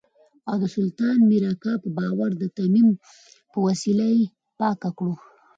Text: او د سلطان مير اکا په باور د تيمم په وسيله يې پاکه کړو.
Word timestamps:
او 0.49 0.55
د 0.61 0.65
سلطان 0.75 1.15
مير 1.29 1.43
اکا 1.51 1.73
په 1.83 1.89
باور 1.97 2.31
د 2.37 2.43
تيمم 2.57 2.89
په 3.51 3.57
وسيله 3.67 4.05
يې 4.15 4.23
پاکه 4.59 4.89
کړو. 4.97 5.13